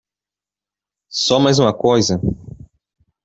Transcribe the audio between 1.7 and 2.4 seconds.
coisa.